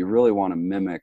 [0.00, 1.02] you really want to mimic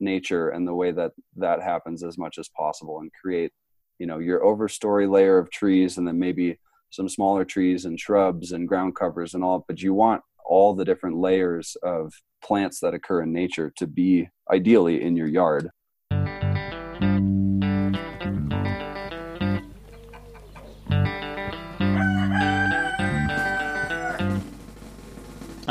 [0.00, 3.52] nature and the way that that happens as much as possible and create
[4.00, 6.58] you know your overstory layer of trees and then maybe
[6.90, 10.84] some smaller trees and shrubs and ground covers and all but you want all the
[10.84, 12.12] different layers of
[12.44, 15.70] plants that occur in nature to be ideally in your yard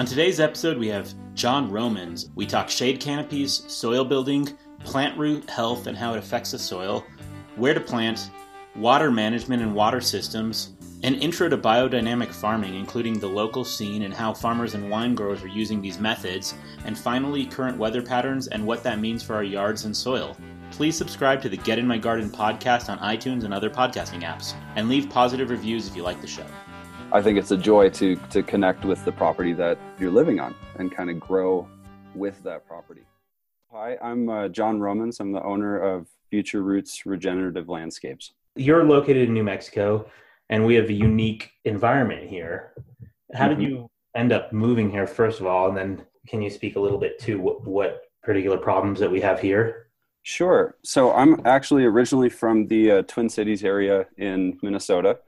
[0.01, 2.31] On today's episode, we have John Romans.
[2.33, 4.49] We talk shade canopies, soil building,
[4.83, 7.05] plant root health and how it affects the soil,
[7.55, 8.31] where to plant,
[8.75, 10.71] water management and water systems,
[11.03, 15.43] an intro to biodynamic farming, including the local scene and how farmers and wine growers
[15.43, 19.43] are using these methods, and finally, current weather patterns and what that means for our
[19.43, 20.35] yards and soil.
[20.71, 24.55] Please subscribe to the Get in My Garden podcast on iTunes and other podcasting apps,
[24.75, 26.47] and leave positive reviews if you like the show.
[27.13, 30.55] I think it's a joy to to connect with the property that you're living on
[30.79, 31.67] and kind of grow
[32.15, 33.01] with that property.
[33.69, 35.19] Hi, I'm uh, John Romans.
[35.19, 38.31] I'm the owner of Future Roots Regenerative Landscapes.
[38.55, 40.09] You're located in New Mexico,
[40.49, 42.73] and we have a unique environment here.
[43.33, 43.59] How mm-hmm.
[43.59, 46.79] did you end up moving here, first of all, and then can you speak a
[46.79, 49.87] little bit to what, what particular problems that we have here?
[50.23, 50.75] Sure.
[50.83, 55.19] So I'm actually originally from the uh, Twin Cities area in Minnesota.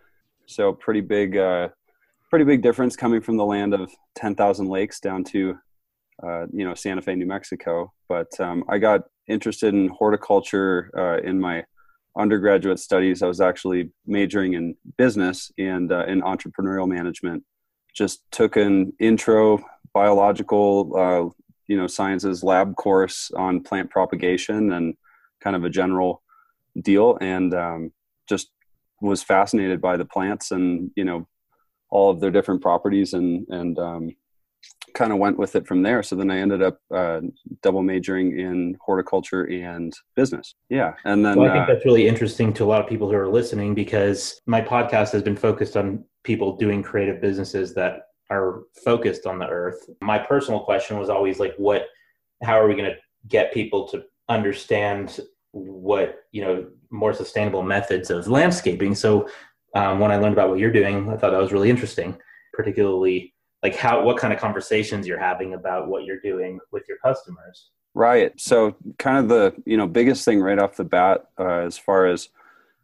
[0.48, 1.70] So pretty big, uh,
[2.30, 5.58] pretty big difference coming from the land of 10,000 lakes down to,
[6.22, 7.92] uh, you know, Santa Fe, New Mexico.
[8.10, 11.64] But um, I got interested in horticulture uh, in my
[12.18, 13.24] undergraduate studies.
[13.24, 17.44] I was actually majoring in business and uh, in entrepreneurial management.
[17.96, 21.30] Just took an intro biological, uh,
[21.68, 24.96] you know, sciences lab course on plant propagation and
[25.42, 26.24] kind of a general
[26.82, 27.92] deal, and um,
[28.28, 28.50] just
[29.04, 31.28] was fascinated by the plants and you know
[31.90, 34.10] all of their different properties and and um,
[34.94, 36.04] kind of went with it from there.
[36.04, 37.22] So then I ended up uh,
[37.62, 40.56] double majoring in horticulture and business.
[40.70, 43.10] Yeah, and then well, I think uh, that's really interesting to a lot of people
[43.10, 48.08] who are listening because my podcast has been focused on people doing creative businesses that
[48.30, 49.90] are focused on the earth.
[50.02, 51.88] My personal question was always like, what?
[52.44, 52.98] How are we going to
[53.28, 55.20] get people to understand
[55.54, 58.94] what you know more sustainable methods of landscaping.
[58.94, 59.30] So
[59.76, 62.16] um, when i learned about what you're doing i thought that was really interesting
[62.54, 66.98] particularly like how what kind of conversations you're having about what you're doing with your
[66.98, 67.70] customers.
[67.96, 68.40] Right.
[68.40, 72.06] So kind of the you know biggest thing right off the bat uh, as far
[72.06, 72.30] as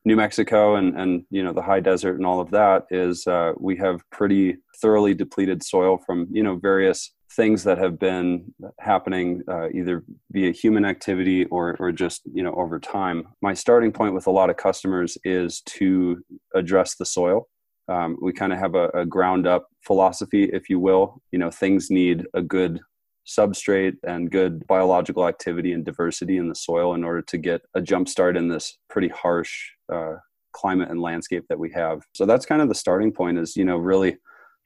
[0.10, 3.52] new mexico and and you know the high desert and all of that is uh,
[3.60, 9.44] we have pretty thoroughly depleted soil from you know various things that have been happening
[9.48, 13.28] uh, either via human activity or, or just you know over time.
[13.42, 16.24] My starting point with a lot of customers is to
[16.56, 17.48] address the soil.
[17.88, 21.22] Um, we kind of have a, a, ground up philosophy if you will.
[21.32, 22.80] You know things need a good
[23.30, 27.82] substrate and good biological activity and diversity in the soil in order to get a
[27.82, 30.16] jump start in this pretty harsh uh,
[30.52, 32.02] climate and landscape that we have.
[32.14, 34.18] So that's kind of the starting point is you know really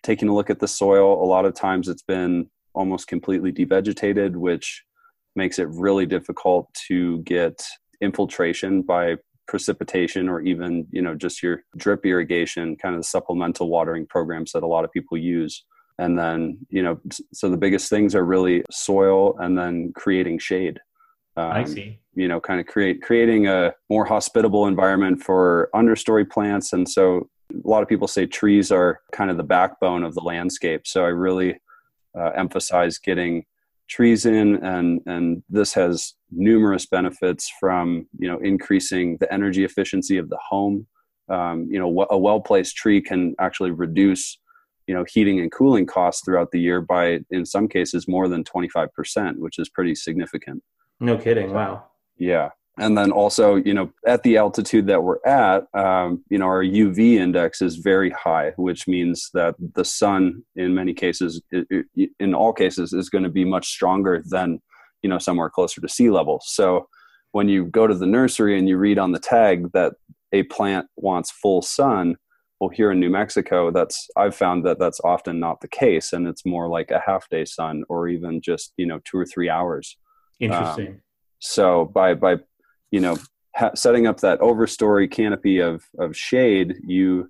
[0.03, 1.24] taking a look at the soil.
[1.24, 4.84] A lot of times it's been almost completely devegetated, which
[5.35, 7.63] makes it really difficult to get
[8.01, 9.16] infiltration by
[9.47, 14.53] precipitation or even you know just your drip irrigation kind of the supplemental watering programs
[14.53, 15.66] that a lot of people use
[16.03, 17.00] and then you know
[17.31, 20.80] so the biggest things are really soil and then creating shade.
[21.36, 22.00] Um, i see.
[22.14, 26.74] you know kind of create creating a more hospitable environment for understory plants.
[26.74, 30.22] And so a lot of people say trees are kind of the backbone of the
[30.22, 30.81] landscape.
[30.86, 31.52] So i really
[32.19, 33.46] uh, emphasize getting
[33.90, 40.18] trees in and and this has numerous benefits from you know increasing the energy efficiency
[40.18, 40.86] of the home.
[41.30, 44.38] Um, you know a well placed tree can actually reduce
[44.88, 48.44] you know heating and cooling costs throughout the year by in some cases more than
[48.44, 50.64] 25% which is pretty significant.
[51.00, 51.54] No kidding.
[51.54, 51.86] Wow.
[52.18, 52.50] yeah.
[52.80, 56.64] And then also you know at the altitude that we're at um, you know our
[56.64, 61.42] uv index is very high which means that the sun in many cases
[62.20, 64.60] in all cases is going to be much stronger than
[65.04, 66.42] you know somewhere closer to sea level.
[66.44, 66.88] So
[67.34, 69.94] when you go to the nursery and you read on the tag that
[70.31, 72.16] a plant wants full sun
[72.63, 76.27] well here in new mexico that's i've found that that's often not the case and
[76.27, 79.50] it's more like a half day sun or even just you know two or three
[79.50, 79.98] hours.
[80.39, 80.88] Interesting.
[80.88, 81.01] Um,
[81.39, 82.38] so by by
[82.92, 83.18] you know
[83.56, 87.30] ha- setting up that overstory canopy of of shade you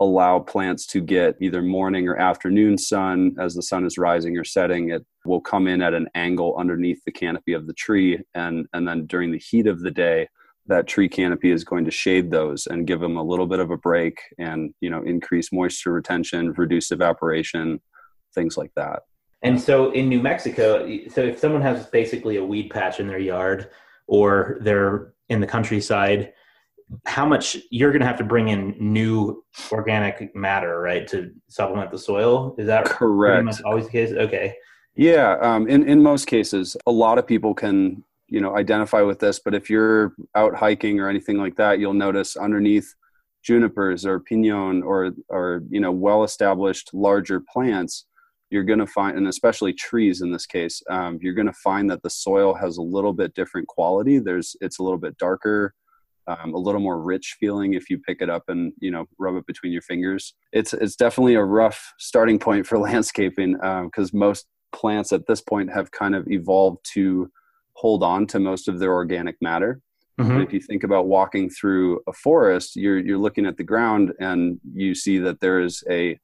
[0.00, 3.36] allow plants to get either morning or afternoon sun.
[3.38, 7.04] As the sun is rising or setting it will come in at an angle underneath
[7.04, 10.28] the canopy of the tree and and then during the heat of the day
[10.66, 13.70] that tree canopy is going to shade those and give them a little bit of
[13.70, 17.80] a break and you know increase moisture retention reduce evaporation
[18.34, 19.02] things like that
[19.42, 23.18] And so in New Mexico, so if someone has basically a weed patch in their
[23.18, 23.70] yard
[24.06, 26.32] or they're in the countryside,
[27.06, 31.90] how much you're going to have to bring in new organic matter, right, to supplement
[31.90, 32.54] the soil?
[32.56, 33.60] Is that correct?
[33.64, 34.12] Always the case.
[34.12, 34.54] Okay.
[34.94, 39.18] Yeah, um, in in most cases, a lot of people can you know identify with
[39.18, 39.40] this.
[39.44, 42.94] But if you're out hiking or anything like that, you'll notice underneath
[43.42, 48.06] junipers or pinon or or you know well established larger plants
[48.50, 51.90] you're going to find and especially trees in this case um, you're going to find
[51.90, 55.74] that the soil has a little bit different quality there's it's a little bit darker
[56.28, 59.34] um, a little more rich feeling if you pick it up and you know rub
[59.34, 64.20] it between your fingers it's it's definitely a rough starting point for landscaping because um,
[64.20, 67.28] most plants at this point have kind of evolved to
[67.82, 69.80] hold on to most of their organic matter
[70.20, 70.40] Mm-hmm.
[70.42, 74.60] If you think about walking through a forest, you're you're looking at the ground and
[74.74, 76.18] you see that there is a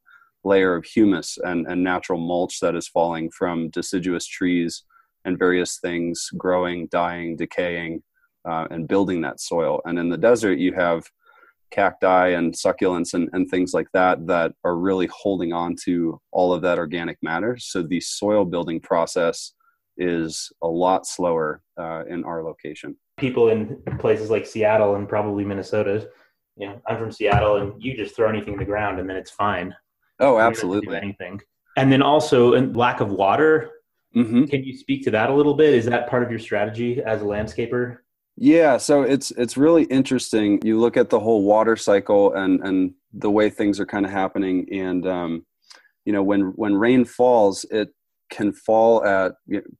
[0.44, 4.84] layer of humus and, and natural mulch that is falling from deciduous trees
[5.24, 8.02] and various things growing, dying, decaying,
[8.48, 9.80] uh, and building that soil.
[9.84, 11.04] And in the desert, you have
[11.70, 16.52] cacti and succulents and, and things like that that are really holding on to all
[16.52, 17.56] of that organic matter.
[17.58, 19.52] So the soil building process
[19.98, 25.44] is a lot slower uh, in our location people in places like Seattle and probably
[25.44, 26.08] Minnesota.
[26.56, 29.16] You know, I'm from Seattle, and you just throw anything in the ground, and then
[29.16, 29.74] it's fine.
[30.20, 30.96] Oh, absolutely.
[30.96, 31.40] Anything,
[31.76, 33.72] and then also in lack of water.
[34.16, 34.44] Mm-hmm.
[34.44, 35.74] Can you speak to that a little bit?
[35.74, 37.98] Is that part of your strategy as a landscaper?
[38.36, 40.60] Yeah, so it's it's really interesting.
[40.64, 44.10] You look at the whole water cycle and and the way things are kind of
[44.10, 45.46] happening, and um,
[46.04, 47.90] you know when when rain falls, it
[48.30, 49.32] can fall at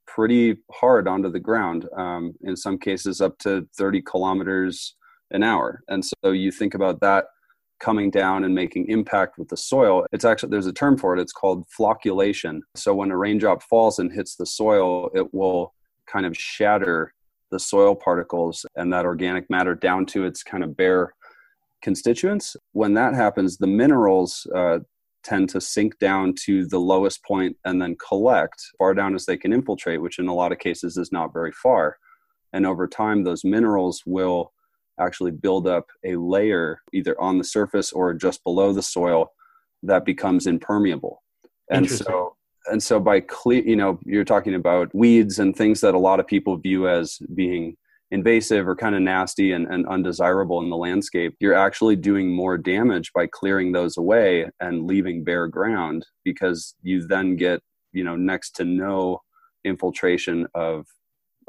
[0.07, 4.95] pretty hard onto the ground um, in some cases up to 30 kilometers
[5.31, 5.83] an hour.
[5.89, 7.27] And so you think about that
[7.81, 10.05] coming down and making impact with the soil.
[10.13, 11.21] It's actually there's a term for it.
[11.21, 12.61] It's called flocculation.
[12.75, 15.75] So when a raindrop falls and hits the soil it will
[16.07, 17.15] kind of shatter
[17.51, 21.15] the soil particles and that organic matter down to its kind of bare
[21.83, 22.57] constituents.
[22.73, 24.81] When that happens the minerals uh,
[25.29, 29.37] tend to sink down to the lowest point and then collect far down as they
[29.37, 31.99] can infiltrate, which in a lot of cases is not very far.
[32.53, 34.53] And over time, those minerals will
[34.99, 39.33] actually build up a layer either on the surface or just below the soil
[39.83, 41.23] that becomes impermeable.
[41.71, 42.35] And so
[42.71, 46.21] and so by clear you know you're talking about weeds and things that a lot
[46.21, 47.77] of people view as being
[48.11, 52.57] invasive or kind of nasty and, and undesirable in the landscape, you're actually doing more
[52.57, 57.61] damage by clearing those away and leaving bare ground because you then get,
[57.93, 59.21] you know, next to no
[59.65, 60.87] infiltration of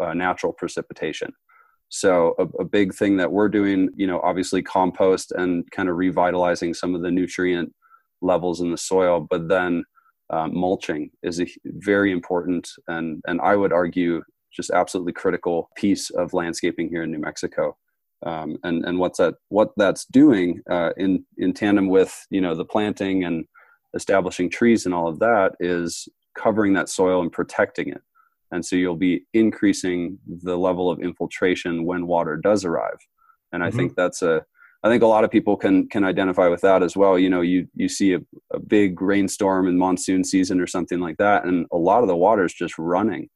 [0.02, 1.32] uh, natural precipitation.
[1.90, 5.96] So a, a, big thing that we're doing, you know, obviously compost and kind of
[5.96, 7.74] revitalizing some of the nutrient
[8.22, 9.84] levels in the soil, but then
[10.30, 16.10] um, mulching is a very important and and I would argue just absolutely critical piece
[16.10, 17.78] of landscaping here in New Mexico.
[18.26, 22.54] Um, and and what's that what that's doing uh, in in tandem with you know
[22.54, 23.46] the planting and
[23.96, 28.02] establishing trees and all of that is covering that soil and protecting it
[28.52, 32.98] and so you'll be increasing the level of infiltration when water does arrive
[33.52, 33.78] and i mm-hmm.
[33.78, 34.44] think that's a
[34.84, 37.42] i think a lot of people can can identify with that as well you know
[37.42, 38.20] you you see a,
[38.54, 42.16] a big rainstorm in monsoon season or something like that and a lot of the
[42.16, 43.30] water is just running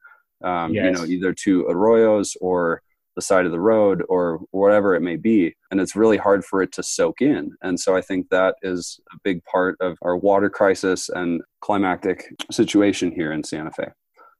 [0.44, 0.86] um, yes.
[0.86, 2.82] you know, either to arroyos or
[3.16, 5.56] the side of the road or whatever it may be.
[5.70, 7.56] And it's really hard for it to soak in.
[7.62, 12.34] And so I think that is a big part of our water crisis and climatic
[12.52, 13.90] situation here in Santa Fe.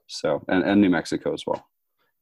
[0.08, 1.64] So, and, and New Mexico as well.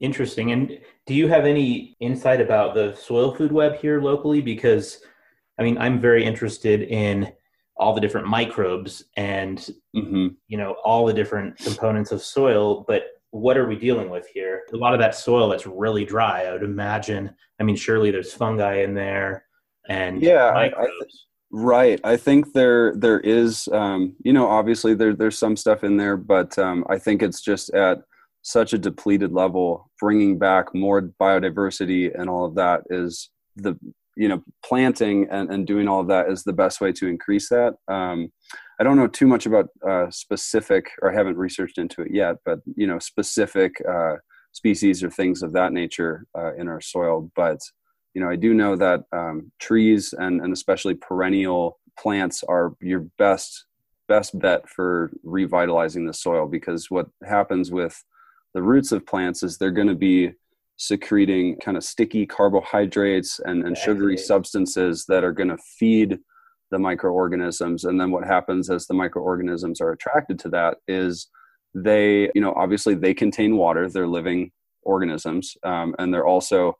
[0.00, 0.52] Interesting.
[0.52, 4.42] And do you have any insight about the soil food web here locally?
[4.42, 5.00] Because,
[5.58, 7.32] I mean, I'm very interested in
[7.76, 9.58] all the different microbes and,
[9.96, 10.28] mm-hmm.
[10.48, 14.62] you know, all the different components of soil, but what are we dealing with here?
[14.72, 17.34] A lot of that soil that's really dry, I would imagine.
[17.60, 19.44] I mean, surely there's fungi in there
[19.88, 20.86] and yeah, I, I
[21.50, 22.00] right.
[22.04, 26.16] I think there there is, um, you know, obviously there there's some stuff in there,
[26.16, 28.02] but um, I think it's just at
[28.42, 29.90] such a depleted level.
[30.00, 33.78] Bringing back more biodiversity and all of that is the
[34.16, 37.48] you know planting and, and doing all of that is the best way to increase
[37.48, 37.74] that.
[37.88, 38.32] Um,
[38.82, 42.38] I don't know too much about uh, specific, or I haven't researched into it yet,
[42.44, 44.16] but you know, specific uh,
[44.50, 47.30] species or things of that nature uh, in our soil.
[47.36, 47.60] But
[48.12, 53.06] you know, I do know that um, trees and and especially perennial plants are your
[53.18, 53.66] best
[54.08, 58.04] best bet for revitalizing the soil because what happens with
[58.52, 60.32] the roots of plants is they're going to be
[60.76, 66.18] secreting kind of sticky carbohydrates and, and sugary substances that are going to feed
[66.72, 67.84] the microorganisms.
[67.84, 71.28] And then what happens as the microorganisms are attracted to that is
[71.74, 74.50] they you know obviously they contain water they're living
[74.82, 76.76] organisms um, and they're also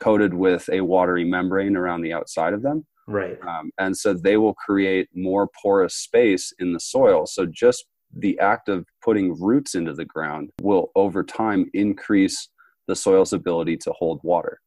[0.00, 2.84] coated with a watery membrane around the outside of them.
[3.08, 3.38] Right.
[3.46, 7.24] Um, and so they will create more porous space in the soil.
[7.24, 12.48] So just the act of putting roots into the ground will over time increase
[12.88, 14.60] the soil's ability to hold water.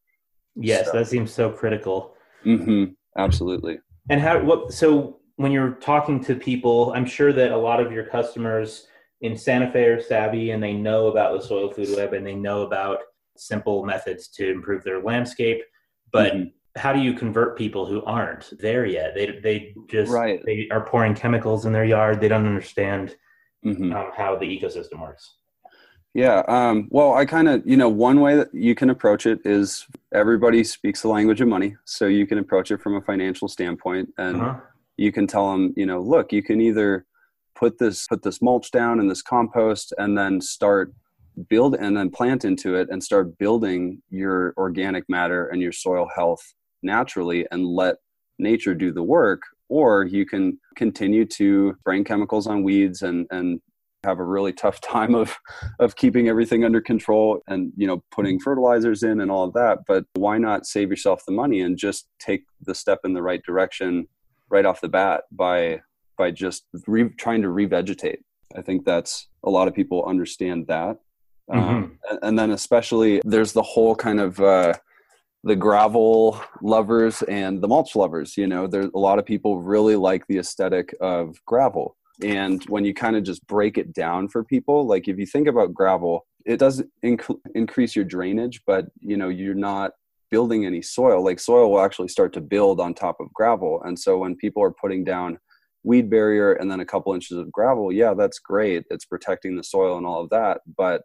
[0.55, 0.93] Yes so.
[0.93, 2.15] that seems so critical.
[2.45, 2.85] Mm-hmm,
[3.17, 7.79] absolutely and how what so when you're talking to people i'm sure that a lot
[7.79, 8.87] of your customers
[9.21, 12.35] in Santa Fe are savvy and they know about the soil food web and they
[12.35, 12.99] know about
[13.37, 15.61] simple methods to improve their landscape.
[16.11, 16.79] But mm-hmm.
[16.79, 19.13] how do you convert people who aren't there yet?
[19.15, 20.41] They they just right.
[20.45, 22.19] they are pouring chemicals in their yard.
[22.19, 23.15] They don't understand
[23.65, 23.93] mm-hmm.
[23.93, 25.35] um, how the ecosystem works.
[26.13, 26.41] Yeah.
[26.47, 29.85] Um, well, I kind of, you know, one way that you can approach it is
[30.13, 31.75] everybody speaks the language of money.
[31.85, 34.59] So you can approach it from a financial standpoint and uh-huh.
[34.97, 37.05] you can tell them, you know, look, you can either
[37.55, 40.93] put this put this mulch down and this compost and then start
[41.49, 46.09] build and then plant into it and start building your organic matter and your soil
[46.15, 46.41] health
[46.81, 47.97] naturally and let
[48.39, 53.61] nature do the work or you can continue to spraying chemicals on weeds and and
[54.03, 55.37] have a really tough time of
[55.79, 59.79] of keeping everything under control and you know putting fertilizers in and all of that
[59.87, 63.43] but why not save yourself the money and just take the step in the right
[63.43, 64.07] direction
[64.49, 65.79] right off the bat by
[66.19, 68.19] by just re- trying to revegetate.
[68.55, 70.97] I think that's a lot of people understand that.
[71.49, 71.57] Mm-hmm.
[71.57, 74.73] Um, and then especially there's the whole kind of uh,
[75.43, 78.37] the gravel lovers and the mulch lovers.
[78.37, 81.95] You know, there's a lot of people really like the aesthetic of gravel.
[82.23, 85.47] And when you kind of just break it down for people, like if you think
[85.47, 89.91] about gravel, it does inc- increase your drainage, but you know you're not
[90.29, 91.23] building any soil.
[91.23, 93.81] Like soil will actually start to build on top of gravel.
[93.83, 95.39] And so when people are putting down
[95.83, 98.83] weed barrier and then a couple inches of gravel, yeah, that's great.
[98.89, 100.61] It's protecting the soil and all of that.
[100.77, 101.03] But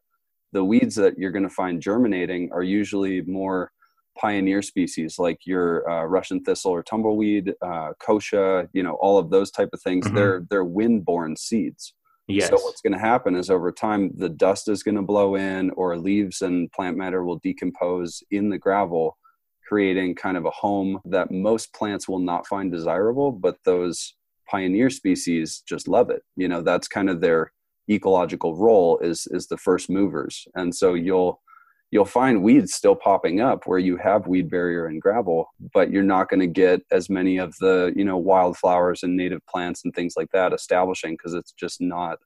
[0.52, 3.73] the weeds that you're going to find germinating are usually more
[4.18, 9.30] pioneer species like your uh, Russian thistle or tumbleweed, uh, kochia, you know, all of
[9.30, 10.06] those type of things.
[10.06, 10.16] Mm-hmm.
[10.16, 11.94] They're they're wind-borne seeds.
[12.26, 12.49] Yes.
[12.49, 15.71] So what's going to happen is over time the dust is going to blow in,
[15.71, 19.18] or leaves and plant matter will decompose in the gravel,
[19.68, 24.14] creating kind of a home that most plants will not find desirable, but those
[24.47, 27.52] pioneer species just love it you know that's kind of their
[27.90, 31.40] ecological role is is the first movers and so you'll
[31.94, 36.02] you'll find weeds still popping up where you have weed barrier and gravel but you're
[36.02, 39.94] not going to get as many of the you know wildflowers and native plants and
[39.94, 42.18] things like that establishing because it's just not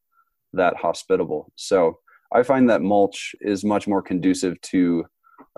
[0.52, 1.98] that hospitable so
[2.32, 5.04] i find that mulch is much more conducive to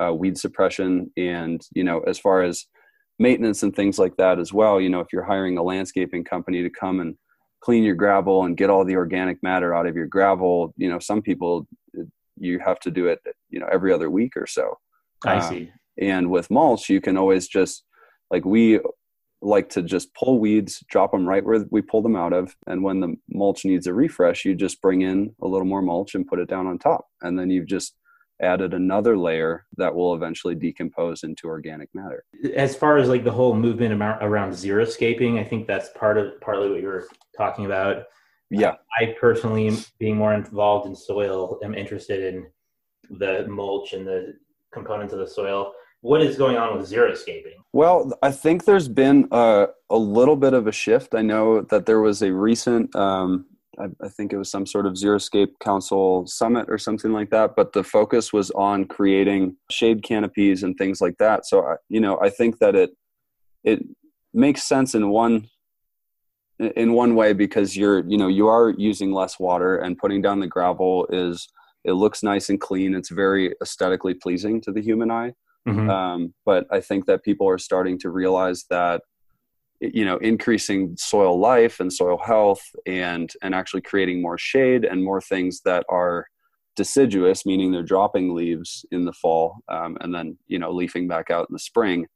[0.03, 2.67] uh, weed suppression and you know as far as
[3.21, 4.81] maintenance and things like that as well.
[4.81, 7.15] You know, if you're hiring a landscaping company to come and
[7.61, 10.99] clean your gravel and get all the organic matter out of your gravel, you know,
[10.99, 11.69] some people
[12.39, 13.21] you have to do it,
[13.51, 14.79] you know, every other week or so.
[15.25, 15.73] I um, see.
[15.99, 17.85] And with mulch, you can always just
[18.31, 18.81] like we
[19.43, 22.83] like to just pull weeds, drop them right where we pull them out of, and
[22.83, 26.27] when the mulch needs a refresh, you just bring in a little more mulch and
[26.27, 27.97] put it down on top, and then you've just
[28.43, 32.25] added another layer that will eventually decompose into organic matter.
[32.55, 36.71] As far as like the whole movement around xeriscaping, I think that's part of partly
[36.71, 38.05] what you were talking about.
[38.51, 38.77] Yeah.
[38.99, 42.47] I personally, being more involved in soil, am interested in
[43.11, 44.35] the mulch and the
[44.73, 45.73] components of the soil.
[46.03, 47.57] What is going on with xeriscaping?
[47.73, 51.15] Well, I think there's been a, a little bit of a shift.
[51.15, 53.47] I know that there was a recent um,
[53.79, 57.55] I, I, think it was some sort of Xeriscape Council summit or something like that.
[57.57, 61.47] But the focus was on creating shade canopies and things like that.
[61.47, 62.91] So I, you know, I think that it
[63.65, 63.85] it
[64.33, 65.49] makes sense in one
[66.77, 70.41] in one way because you're you know you are using less water and putting down
[70.41, 71.49] the gravel is
[71.85, 72.95] it looks nice and clean.
[72.95, 75.33] It's very aesthetically pleasing to the human eye.
[75.69, 75.91] Mm-hmm.
[75.91, 79.03] Um, but I think that people are starting to realize that
[79.81, 85.03] you know increasing soil life and soil health and and actually creating more shade and
[85.03, 86.27] more things that are
[86.77, 91.31] deciduous meaning they're dropping leaves in the fall um, and then you know leafing back
[91.31, 92.07] out in the spring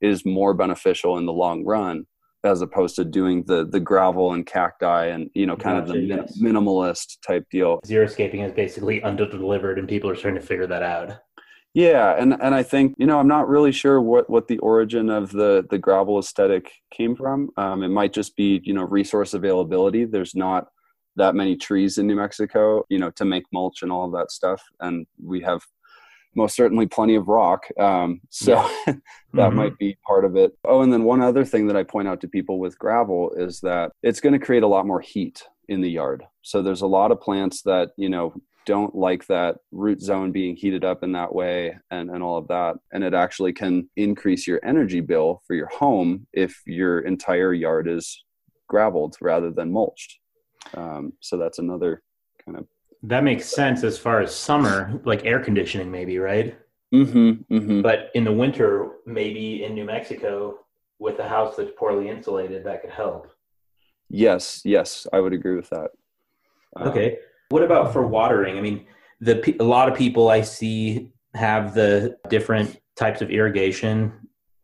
[0.00, 2.06] is more beneficial in the long run
[2.44, 6.08] as opposed to doing the the gravel and cacti and you know kind gotcha, of
[6.08, 6.38] the yes.
[6.40, 10.82] minimalist type deal Zero xeriscaping is basically underdelivered and people are starting to figure that
[10.82, 11.18] out
[11.74, 15.10] yeah, and and I think you know I'm not really sure what what the origin
[15.10, 17.50] of the the gravel aesthetic came from.
[17.56, 20.04] Um, it might just be you know resource availability.
[20.04, 20.68] There's not
[21.16, 24.30] that many trees in New Mexico, you know, to make mulch and all of that
[24.30, 25.62] stuff, and we have
[26.34, 27.64] most certainly plenty of rock.
[27.78, 28.68] Um, so yeah.
[28.86, 28.96] that
[29.32, 29.56] mm-hmm.
[29.56, 30.52] might be part of it.
[30.64, 33.60] Oh, and then one other thing that I point out to people with gravel is
[33.60, 35.42] that it's going to create a lot more heat.
[35.68, 36.24] in the yard.
[36.42, 38.34] So there's a lot of plants that, you know,
[38.66, 42.48] don't like that root zone being heated up in that way and, and all of
[42.48, 42.76] that.
[42.92, 47.88] And it actually can increase your energy bill for your home if your entire yard
[47.88, 48.24] is
[48.68, 50.18] graveled rather than mulched.
[50.74, 52.02] Um, so that's another
[52.44, 52.66] kind of.
[53.06, 56.56] That makes sense as far as summer, like air conditioning, maybe, right?
[56.94, 57.82] Mm-hmm, mm-hmm.
[57.82, 60.60] But in the winter, maybe in New Mexico,
[60.98, 63.30] with a house that's poorly insulated, that could help.
[64.08, 65.90] Yes, yes, I would agree with that.
[66.76, 67.18] Um, okay.
[67.50, 68.56] What about for watering?
[68.56, 68.86] I mean,
[69.20, 74.12] the a lot of people I see have the different types of irrigation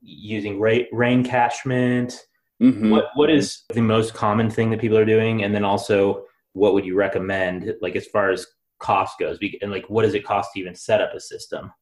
[0.00, 2.26] using rain, rain catchment.
[2.62, 2.90] Mm-hmm.
[2.90, 6.74] What what is the most common thing that people are doing, and then also what
[6.74, 8.46] would you recommend, like as far as
[8.80, 11.72] cost goes, and like what does it cost to even set up a system?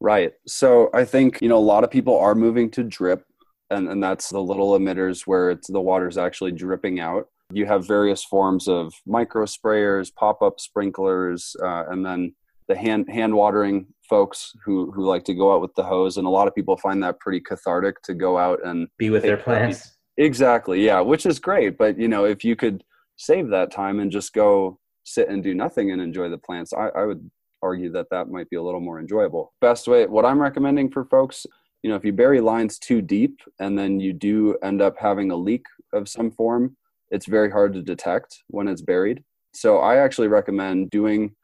[0.00, 0.32] Right.
[0.46, 3.24] So I think you know a lot of people are moving to drip
[3.70, 7.26] and, and that's the little emitters where it's the water's actually dripping out.
[7.52, 12.34] You have various forms of micro sprayers, pop up sprinklers, uh, and then
[12.68, 16.18] the hand hand watering folks who who like to go out with the hose.
[16.18, 19.22] And a lot of people find that pretty cathartic to go out and be with
[19.22, 19.96] their plants.
[20.18, 21.78] Exactly, yeah, which is great.
[21.78, 22.84] But you know, if you could
[23.18, 26.88] save that time and just go sit and do nothing and enjoy the plants, I,
[26.88, 27.30] I would
[27.62, 29.52] argue that that might be a little more enjoyable.
[29.60, 31.46] Best way, what I'm recommending for folks
[31.84, 35.30] you know if you bury lines too deep and then you do end up having
[35.30, 36.76] a leak of some form
[37.10, 39.22] it's very hard to detect when it's buried.
[39.54, 41.34] So i actually recommend doing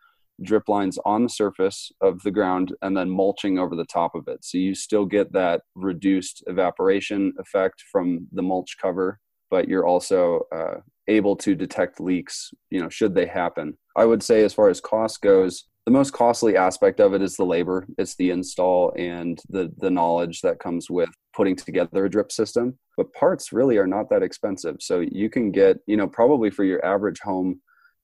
[0.43, 4.27] drip lines on the surface of the ground and then mulching over the top of
[4.27, 4.45] it.
[4.45, 9.21] So you still get that reduced evaporation effect from the mulch cover
[9.55, 10.21] but you're also
[10.59, 13.67] uh, able to detect leaks you know should they happen.
[13.97, 15.53] I would say as far as cost goes
[15.87, 17.87] the most costly aspect of it is the labor.
[17.99, 22.67] It's the install and the the knowledge that comes with putting together a drip system.
[22.97, 24.77] But parts really are not that expensive.
[24.81, 27.61] So you can get you know probably for your average home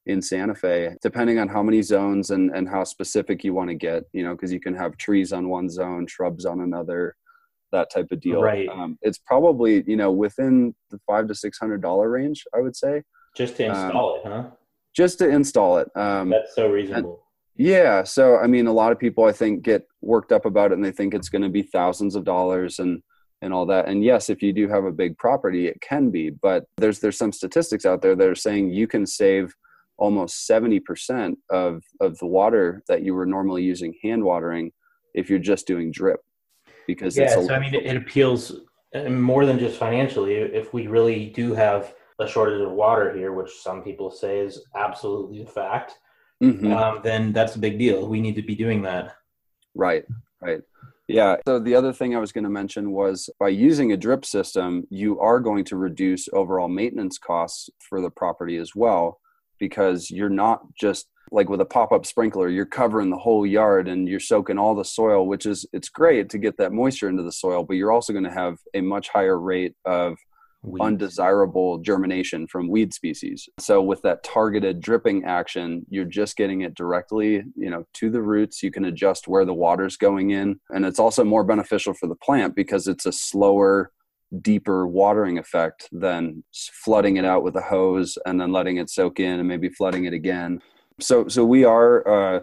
[0.06, 3.74] in santa fe depending on how many zones and and how specific you want to
[3.74, 7.14] get you know because you can have trees on one zone shrubs on another
[7.72, 8.42] that type of deal.
[8.42, 8.68] Right.
[8.68, 12.76] Um, it's probably you know within the five to six hundred dollar range i would
[12.76, 13.02] say.
[13.36, 14.50] Just to install um, it huh?
[14.94, 15.88] just to install it.
[15.96, 17.24] Um, that's so reasonable.
[17.56, 18.02] yeah.
[18.02, 20.84] So, I mean, a lot of people I think get worked up about it and
[20.84, 23.02] they think it's going to be thousands of dollars and,
[23.42, 23.88] and all that.
[23.88, 27.18] And yes, if you do have a big property, it can be, but there's, there's
[27.18, 29.54] some statistics out there that are saying you can save
[29.96, 34.72] almost 70% of, of the water that you were normally using hand watering
[35.14, 36.20] if you're just doing drip
[36.94, 38.42] because yeah, so I mean, it, it appeals
[38.94, 40.34] uh, more than just financially.
[40.34, 44.54] If we really do have a shortage of water here, which some people say is
[44.74, 45.90] absolutely a fact,
[46.42, 46.72] mm-hmm.
[46.72, 48.06] um, then that's a big deal.
[48.06, 49.16] We need to be doing that.
[49.74, 50.04] Right,
[50.40, 50.62] right.
[51.08, 51.36] Yeah.
[51.46, 54.86] So the other thing I was going to mention was by using a drip system,
[54.90, 59.18] you are going to reduce overall maintenance costs for the property as well,
[59.58, 64.08] because you're not just like with a pop-up sprinkler, you're covering the whole yard and
[64.08, 67.32] you're soaking all the soil, which is it's great to get that moisture into the
[67.32, 70.16] soil, but you're also going to have a much higher rate of
[70.62, 70.84] Weeds.
[70.84, 73.48] undesirable germination from weed species.
[73.58, 78.20] So with that targeted dripping action, you're just getting it directly, you know, to the
[78.20, 78.62] roots.
[78.62, 82.14] You can adjust where the water's going in, and it's also more beneficial for the
[82.16, 83.90] plant because it's a slower
[84.42, 86.44] deeper watering effect than
[86.84, 90.04] flooding it out with a hose and then letting it soak in and maybe flooding
[90.04, 90.60] it again.
[91.00, 92.40] So so we are uh,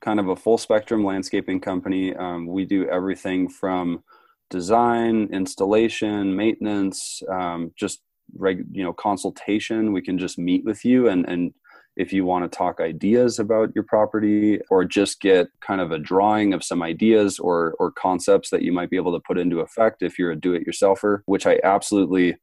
[0.00, 2.14] kind of a full spectrum landscaping company.
[2.14, 4.02] Um, we do everything from
[4.48, 8.00] design, installation, maintenance, um, just
[8.36, 9.92] reg, you know consultation.
[9.92, 11.52] We can just meet with you and and
[11.96, 15.98] if you want to talk ideas about your property or just get kind of a
[15.98, 19.60] drawing of some ideas or or concepts that you might be able to put into
[19.60, 22.36] effect if you're a do-it-yourselfer, which I absolutely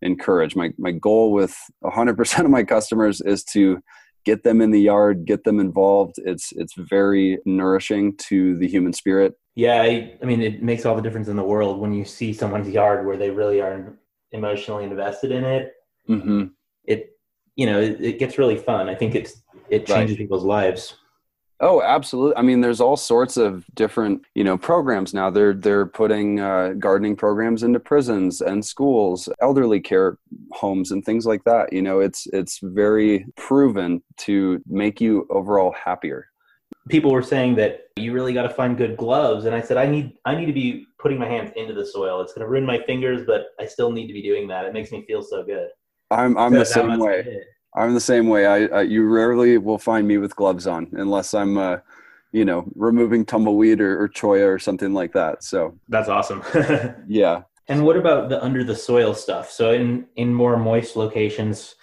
[0.00, 0.56] encourage.
[0.56, 1.54] My my goal with
[1.84, 3.82] 100% of my customers is to
[4.24, 6.16] get them in the yard, get them involved.
[6.18, 9.34] It's it's very nourishing to the human spirit.
[9.54, 12.32] Yeah, I, I, mean, it makes all the difference in the world when you see
[12.32, 13.98] someone's yard where they really are
[14.30, 15.72] emotionally invested in it.
[16.08, 16.44] Mm-hmm.
[16.84, 17.10] It,
[17.56, 18.88] you know, it, it, gets really fun.
[18.88, 20.18] I think it's it changes right.
[20.18, 20.96] people's lives.
[21.62, 22.36] Oh, absolutely.
[22.36, 25.30] I mean, there's all sorts of different, you know, programs now.
[25.30, 30.18] They're they're putting uh, gardening programs into prisons and schools, elderly care
[30.50, 31.72] homes, and things like that.
[31.72, 36.26] You know, it's it's very proven to make you overall happier.
[36.88, 39.86] People were saying that you really got to find good gloves, and I said I
[39.86, 42.20] need I need to be putting my hands into the soil.
[42.22, 44.64] It's going to ruin my fingers, but I still need to be doing that.
[44.64, 45.68] It makes me feel so good.
[46.10, 47.44] I'm I'm so the same way.
[47.74, 48.46] I'm the same way.
[48.46, 51.78] I, I, you rarely will find me with gloves on unless I'm, uh,
[52.32, 55.42] you know, removing tumbleweed or, or cholla or something like that.
[55.42, 56.42] So that's awesome.
[57.08, 57.42] yeah.
[57.68, 59.50] And what about the under the soil stuff?
[59.50, 61.76] So in in more moist locations,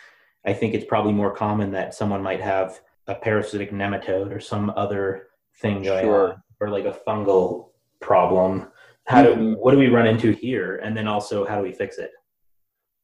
[0.46, 4.72] I think it's probably more common that someone might have a parasitic nematode or some
[4.76, 5.28] other
[5.62, 6.34] thing going sure.
[6.34, 7.70] on, or like a fungal
[8.02, 8.68] problem.
[9.06, 9.54] How do mm-hmm.
[9.54, 12.12] what do we run into here, and then also how do we fix it?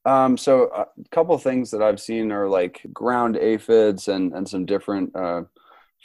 [0.05, 4.65] Um, so a couple things that I've seen are like ground aphids and and some
[4.65, 5.43] different uh,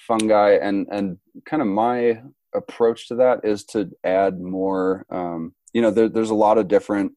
[0.07, 2.23] fungi, and and kind of my
[2.55, 5.05] approach to that is to add more.
[5.11, 7.13] Um, you know, there, there's a lot of different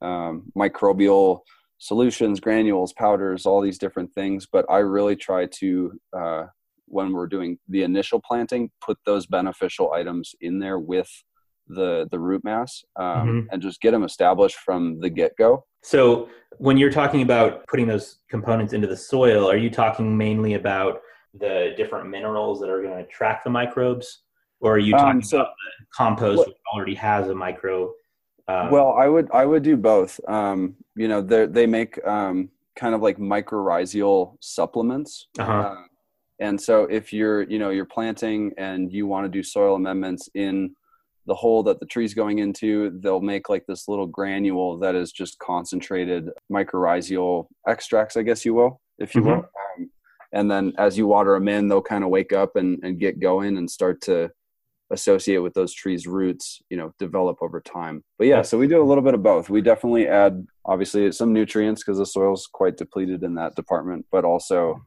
[0.00, 1.40] um, microbial
[1.78, 4.46] solutions, granules, powders, all these different things.
[4.50, 6.44] But I really try to, uh,
[6.86, 11.10] when we're doing the initial planting, put those beneficial items in there with
[11.74, 13.40] the the root mass um, mm-hmm.
[13.50, 15.64] and just get them established from the get go.
[15.82, 20.54] So when you're talking about putting those components into the soil, are you talking mainly
[20.54, 21.00] about
[21.34, 24.22] the different minerals that are going to attract the microbes,
[24.60, 25.52] or are you talking um, so, about
[25.94, 27.92] compost what, which already has a micro
[28.48, 30.18] um, well, I would I would do both.
[30.28, 35.28] Um, you know, they they make um, kind of like mycorrhizal supplements.
[35.38, 35.52] Uh-huh.
[35.52, 35.76] Uh,
[36.40, 40.28] and so if you're you know you're planting and you want to do soil amendments
[40.34, 40.74] in
[41.26, 45.12] the hole that the tree's going into, they'll make like this little granule that is
[45.12, 49.30] just concentrated mycorrhizal extracts, I guess you will, if you mm-hmm.
[49.30, 49.36] will.
[49.38, 49.90] Um,
[50.32, 53.20] and then as you water them in, they'll kind of wake up and, and get
[53.20, 54.30] going and start to
[54.92, 58.80] associate with those trees roots you know develop over time but yeah so we do
[58.80, 62.76] a little bit of both we definitely add obviously some nutrients because the soil's quite
[62.76, 64.78] depleted in that department but also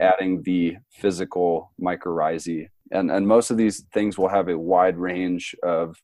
[0.00, 5.54] adding the physical mycorrhizae and and most of these things will have a wide range
[5.62, 5.96] of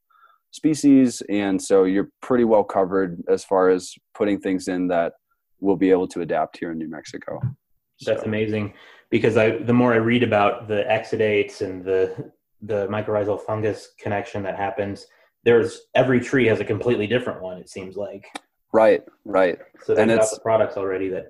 [0.51, 1.23] species.
[1.29, 5.13] And so you're pretty well covered as far as putting things in that
[5.61, 7.41] will be able to adapt here in new mexico.
[8.05, 8.27] That's so.
[8.27, 8.75] amazing.
[9.11, 14.43] Because i the more i read about the exudates and the the mycorrhizal fungus connection
[14.43, 15.07] that happens
[15.45, 18.27] there's every tree has a completely different one it seems like.
[18.73, 19.59] Right right.
[19.85, 21.27] So they've and got the products already that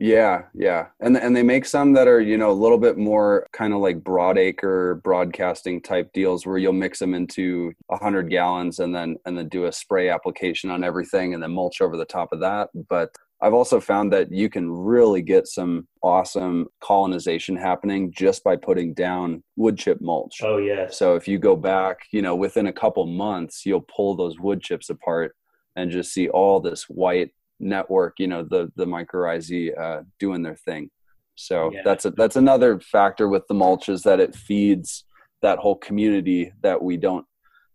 [0.00, 3.46] yeah yeah and and they make some that are you know a little bit more
[3.52, 8.94] kind of like broadacre broadcasting type deals where you'll mix them into 100 gallons and
[8.94, 12.32] then and then do a spray application on everything and then mulch over the top
[12.32, 18.12] of that but I've also found that you can really get some awesome colonization happening
[18.12, 20.42] just by putting down wood chip mulch.
[20.42, 20.88] Oh yeah.
[20.90, 24.60] So if you go back, you know, within a couple months, you'll pull those wood
[24.60, 25.34] chips apart
[25.74, 30.56] and just see all this white network, you know, the the mycorrhizae uh, doing their
[30.56, 30.90] thing.
[31.36, 31.82] So yeah.
[31.84, 35.04] that's a, that's another factor with the mulch is that it feeds
[35.42, 37.24] that whole community that we don't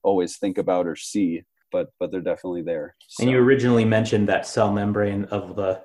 [0.04, 1.44] always think about or see
[1.76, 2.96] but but they're definitely there.
[3.08, 3.24] So.
[3.24, 5.82] And you originally mentioned that cell membrane of the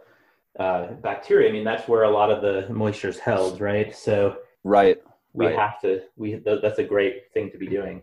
[0.58, 1.48] uh, bacteria.
[1.48, 3.94] I mean, that's where a lot of the moisture is held, right?
[3.94, 4.98] So right,
[5.32, 5.56] we right.
[5.56, 6.02] have to.
[6.16, 8.02] We that's a great thing to be doing.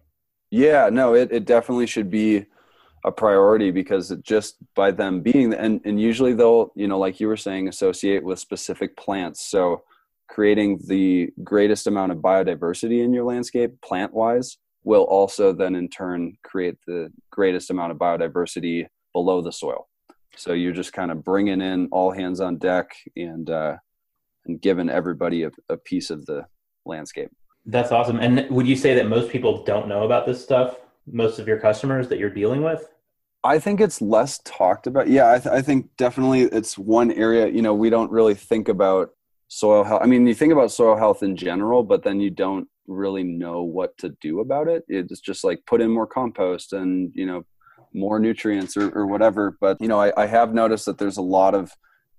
[0.51, 2.45] Yeah, no, it it definitely should be
[3.07, 7.27] a priority because just by them being and and usually they'll you know like you
[7.27, 9.81] were saying associate with specific plants so
[10.27, 15.89] creating the greatest amount of biodiversity in your landscape plant wise will also then in
[15.89, 19.87] turn create the greatest amount of biodiversity below the soil.
[20.35, 23.77] So you're just kind of bringing in all hands on deck and uh,
[24.45, 26.45] and giving everybody a, a piece of the
[26.85, 27.29] landscape.
[27.65, 28.19] That's awesome.
[28.19, 30.77] And would you say that most people don't know about this stuff?
[31.05, 32.87] Most of your customers that you're dealing with?
[33.47, 35.07] I think it's less talked about.
[35.07, 37.47] Yeah, I, th- I think definitely it's one area.
[37.47, 39.12] You know, we don't really think about
[39.47, 40.01] soil health.
[40.03, 43.63] I mean, you think about soil health in general, but then you don't really know
[43.63, 44.83] what to do about it.
[44.89, 47.45] It's just like put in more compost and, you know,
[47.93, 49.57] more nutrients or, or whatever.
[49.62, 51.71] But, you know, I, I have noticed that there's a lot of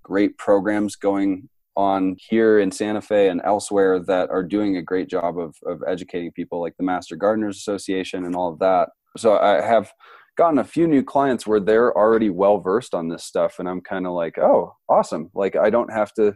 [0.03, 5.11] great programs going on here in Santa Fe and elsewhere that are doing a great
[5.11, 8.89] job of, of educating people, like the Master Gardeners Association and all of that.
[9.19, 9.93] So I have
[10.39, 13.83] gotten a few new clients where they're already well versed on this stuff, and I'm
[13.83, 15.31] kind of like, oh, awesome!
[15.35, 16.35] Like I don't have to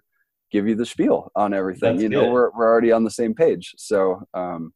[0.51, 1.95] give you the spiel on everything.
[1.95, 3.73] That's you know, we're we're already on the same page.
[3.79, 4.75] So um,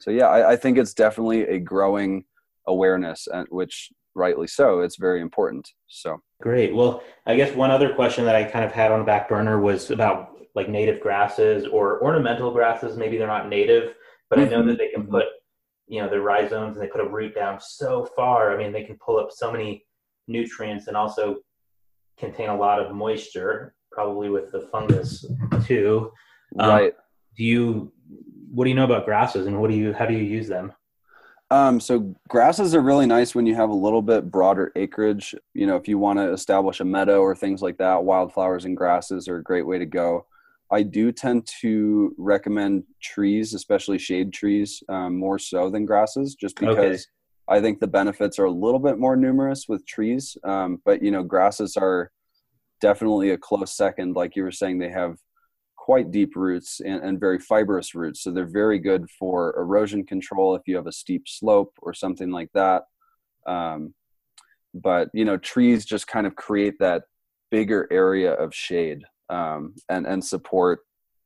[0.00, 2.24] so yeah, I, I think it's definitely a growing
[2.66, 4.80] awareness, and which rightly so.
[4.80, 5.70] It's very important.
[5.86, 6.74] So great.
[6.74, 9.60] Well, I guess one other question that I kind of had on the back burner
[9.60, 12.96] was about like native grasses or ornamental grasses.
[12.96, 13.94] Maybe they're not native,
[14.28, 14.48] but mm-hmm.
[14.48, 15.24] I know that they can put
[15.92, 18.54] you know their rhizomes and they put a root down so far.
[18.54, 19.84] I mean, they can pull up so many
[20.26, 21.36] nutrients and also
[22.18, 25.26] contain a lot of moisture probably with the fungus
[25.66, 26.10] too.
[26.58, 26.94] Um, right.
[27.36, 27.92] Do you?
[28.50, 29.92] What do you know about grasses, and what do you?
[29.92, 30.72] How do you use them?
[31.50, 35.34] Um, so grasses are really nice when you have a little bit broader acreage.
[35.52, 38.74] You know, if you want to establish a meadow or things like that, wildflowers and
[38.74, 40.24] grasses are a great way to go.
[40.72, 46.58] I do tend to recommend trees, especially shade trees, um, more so than grasses, just
[46.58, 47.58] because okay.
[47.58, 50.34] I think the benefits are a little bit more numerous with trees.
[50.44, 52.10] Um, but you know, grasses are
[52.80, 54.16] definitely a close second.
[54.16, 55.16] Like you were saying, they have
[55.76, 58.22] quite deep roots and, and, very fibrous roots.
[58.22, 62.30] So they're very good for erosion control if you have a steep slope or something
[62.30, 62.84] like that.
[63.46, 63.92] Um,
[64.72, 67.02] but you know, trees just kind of create that
[67.50, 70.80] bigger area of shade um, and and support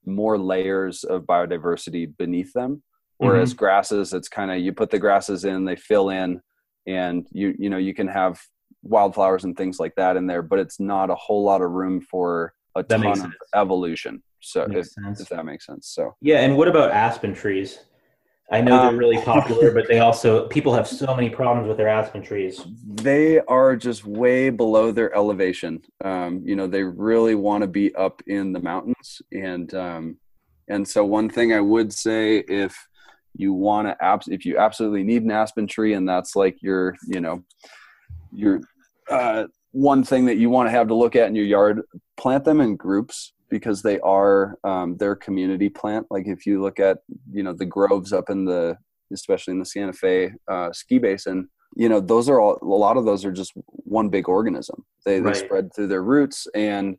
[0.05, 2.83] more layers of biodiversity beneath them.
[3.19, 3.59] Whereas mm-hmm.
[3.59, 6.41] grasses, it's kind of you put the grasses in, they fill in,
[6.87, 8.41] and you you know you can have
[8.83, 12.01] wildflowers and things like that in there, but it's not a whole lot of room
[12.01, 14.23] for a that ton of evolution.
[14.41, 15.89] So if, if, that makes sense.
[15.89, 17.81] So yeah, and what about aspen trees?
[18.51, 21.77] I know they're um, really popular, but they also people have so many problems with
[21.77, 22.65] their aspen trees.
[22.87, 25.83] They are just way below their elevation.
[26.05, 30.17] Um, you know, they really want to be up in the mountains, and um,
[30.69, 32.77] and so one thing I would say if
[33.35, 36.95] you want to abs- if you absolutely need an aspen tree, and that's like your
[37.09, 37.43] you know
[38.33, 38.61] your
[39.11, 41.83] uh, one thing that you want to have to look at in your yard,
[42.17, 46.07] plant them in groups because they are um, their community plant.
[46.11, 46.99] Like if you look at
[47.33, 48.77] you know the groves up in the
[49.13, 52.97] especially in the Santa Fe uh, ski basin, you know those are all a lot
[52.97, 54.85] of those are just one big organism.
[55.05, 55.35] They right.
[55.35, 56.97] they spread through their roots and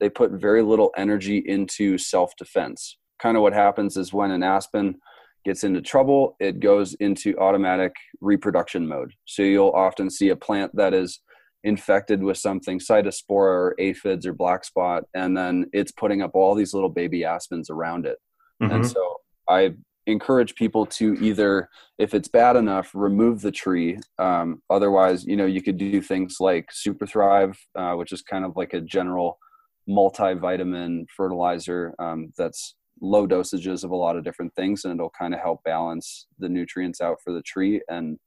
[0.00, 2.96] they put very little energy into self defense.
[3.20, 4.96] Kind of what happens is when an aspen
[5.44, 9.12] gets into trouble, it goes into automatic reproduction mode.
[9.24, 11.20] So you'll often see a plant that is
[11.64, 16.54] infected with something, cytospora or aphids or black spot, and then it's putting up all
[16.54, 18.18] these little baby aspens around it.
[18.62, 18.74] Mm-hmm.
[18.74, 19.16] And so
[19.48, 19.74] I
[20.06, 21.68] encourage people to either,
[21.98, 23.98] if it's bad enough, remove the tree.
[24.18, 28.44] Um, otherwise, you know, you could do things like Super Thrive, uh, which is kind
[28.44, 29.38] of like a general
[29.88, 35.32] multivitamin fertilizer um, that's low dosages of a lot of different things and it'll kind
[35.32, 38.18] of help balance the nutrients out for the tree and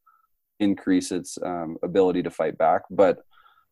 [0.59, 3.19] increase its um, ability to fight back but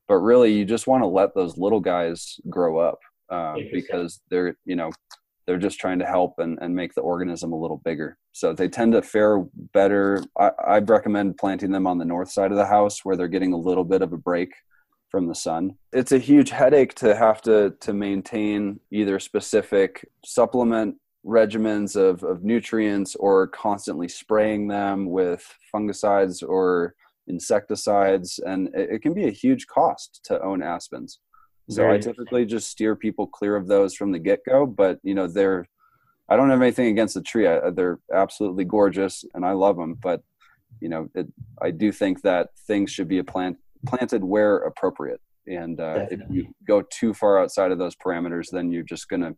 [0.07, 4.57] but really you just want to let those little guys grow up um, because they're
[4.65, 4.91] you know
[5.47, 8.17] they're just trying to help and, and make the organism a little bigger.
[8.31, 10.23] So they tend to fare better.
[10.39, 13.53] I, i'd recommend planting them on the north side of the house where they're getting
[13.53, 14.51] a little bit of a break
[15.09, 15.71] from the sun.
[15.91, 22.43] It's a huge headache to have to to maintain either specific supplement regimens of, of
[22.43, 26.95] nutrients or constantly spraying them with fungicides or
[27.27, 31.19] insecticides and it, it can be a huge cost to own aspens.
[31.69, 35.13] So Very i typically just steer people clear of those from the get-go but you
[35.13, 35.65] know they're
[36.27, 37.47] i don't have anything against the tree.
[37.47, 40.23] I, they're absolutely gorgeous and i love them but
[40.81, 41.27] you know it,
[41.61, 45.21] i do think that things should be a plant planted where appropriate.
[45.47, 49.21] And uh, if you go too far outside of those parameters, then you're just going
[49.21, 49.35] to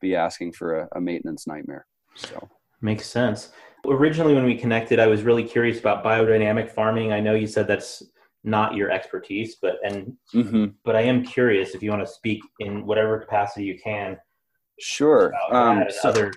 [0.00, 1.86] be asking for a, a maintenance nightmare.
[2.14, 2.48] So
[2.80, 3.50] makes sense.
[3.86, 7.12] Originally, when we connected, I was really curious about biodynamic farming.
[7.12, 8.02] I know you said that's
[8.44, 10.66] not your expertise, but and mm-hmm.
[10.84, 14.16] but I am curious if you want to speak in whatever capacity you can.
[14.78, 15.32] Sure.
[15.50, 16.32] Um, so, other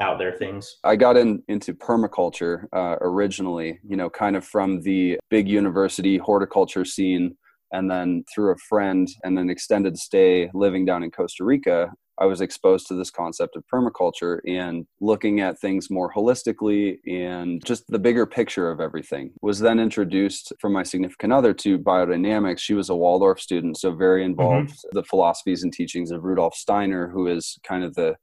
[0.00, 0.78] out there things?
[0.84, 6.18] I got in into permaculture uh, originally, you know, kind of from the big university
[6.18, 7.36] horticulture scene.
[7.72, 12.26] And then through a friend and an extended stay living down in Costa Rica, I
[12.26, 17.84] was exposed to this concept of permaculture and looking at things more holistically and just
[17.88, 19.32] the bigger picture of everything.
[19.40, 22.58] Was then introduced from my significant other to biodynamics.
[22.58, 24.88] She was a Waldorf student, so very involved mm-hmm.
[24.92, 28.16] the philosophies and teachings of Rudolf Steiner, who is kind of the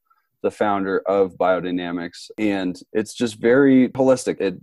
[0.44, 4.56] the founder of biodynamics and it's just very holistic it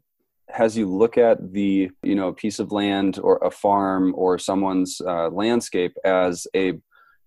[0.48, 5.00] has you look at the you know piece of land or a farm or someone's
[5.06, 6.74] uh, landscape as a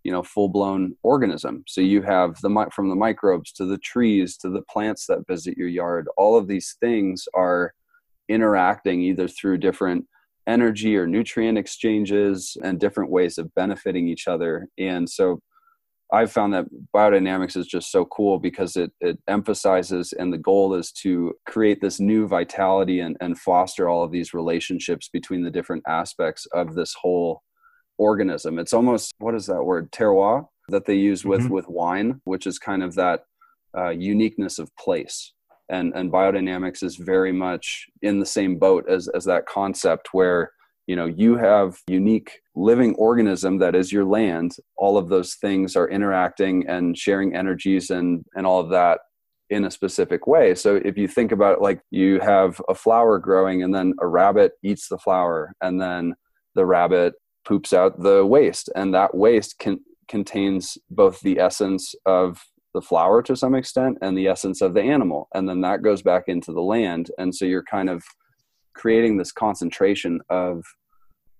[0.07, 1.65] you know full blown organism.
[1.67, 5.57] So you have the from the microbes to the trees to the plants that visit
[5.57, 7.73] your yard all of these things are
[8.29, 10.05] interacting either through different
[10.47, 14.69] energy or nutrient exchanges and different ways of benefiting each other.
[14.77, 15.41] And so
[16.13, 20.73] I've found that biodynamics is just so cool because it, it emphasizes and the goal
[20.73, 25.51] is to create this new vitality and, and foster all of these relationships between the
[25.51, 27.41] different aspects of this whole
[27.97, 28.59] organism.
[28.59, 31.53] It's almost, what is that word, terroir, that they use with, mm-hmm.
[31.53, 33.21] with wine, which is kind of that
[33.77, 35.33] uh, uniqueness of place.
[35.69, 40.51] And, and biodynamics is very much in the same boat as, as that concept where
[40.87, 45.75] you know you have unique living organism that is your land all of those things
[45.75, 49.01] are interacting and sharing energies and and all of that
[49.49, 53.19] in a specific way so if you think about it like you have a flower
[53.19, 56.15] growing and then a rabbit eats the flower and then
[56.55, 57.13] the rabbit
[57.47, 63.21] poops out the waste and that waste can, contains both the essence of the flower
[63.23, 66.51] to some extent and the essence of the animal and then that goes back into
[66.51, 68.03] the land and so you're kind of
[68.77, 70.63] creating this concentration of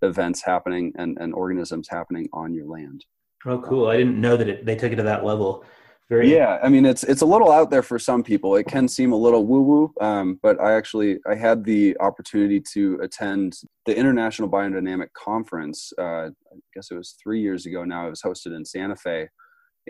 [0.02, 3.06] events happening and, and organisms happening on your land.
[3.46, 3.88] Oh, cool!
[3.88, 5.64] I didn't know that it, they took it to that level.
[6.10, 8.56] Very yeah, I mean it's it's a little out there for some people.
[8.56, 12.62] It can seem a little woo woo, um, but I actually I had the opportunity
[12.74, 15.92] to attend the International Biodynamic Conference.
[16.00, 18.08] Uh, I guess it was three years ago now.
[18.08, 19.28] It was hosted in Santa Fe,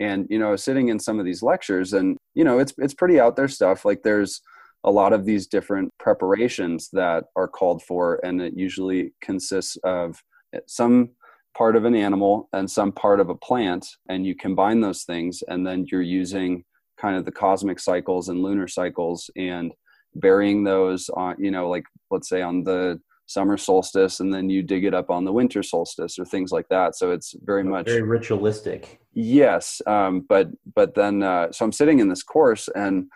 [0.00, 3.20] and you know sitting in some of these lectures, and you know it's it's pretty
[3.20, 3.84] out there stuff.
[3.84, 4.40] Like there's
[4.82, 10.20] a lot of these different preparations that are called for, and it usually consists of
[10.66, 11.10] some
[11.58, 15.42] part of an animal and some part of a plant, and you combine those things,
[15.48, 16.64] and then you're using
[16.96, 19.72] kind of the cosmic cycles and lunar cycles and
[20.14, 24.62] burying those on, you know, like let's say on the summer solstice, and then you
[24.62, 26.94] dig it up on the winter solstice or things like that.
[26.94, 29.00] So it's very much very ritualistic.
[29.12, 33.06] Yes, um, but but then uh, so I'm sitting in this course and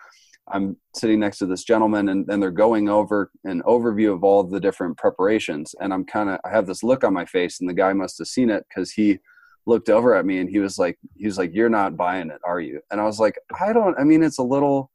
[0.51, 4.43] I'm sitting next to this gentleman and, and they're going over an overview of all
[4.43, 5.73] the different preparations.
[5.79, 8.17] And I'm kind of, I have this look on my face and the guy must
[8.17, 9.19] have seen it because he
[9.65, 12.41] looked over at me and he was like, he was like, you're not buying it,
[12.45, 12.81] are you?
[12.91, 14.91] And I was like, I don't, I mean, it's a little,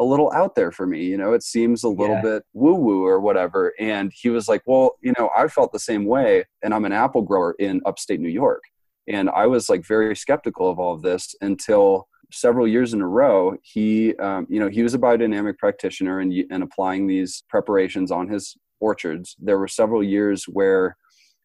[0.00, 2.22] a little out there for me, you know, it seems a little yeah.
[2.22, 3.74] bit woo woo or whatever.
[3.78, 6.92] And he was like, well, you know, I felt the same way and I'm an
[6.92, 8.62] apple grower in upstate New York.
[9.06, 13.08] And I was like very skeptical of all of this until several years in a
[13.08, 18.10] row, he, um, you know, he was a biodynamic practitioner and, and applying these preparations
[18.10, 19.36] on his orchards.
[19.38, 20.96] There were several years where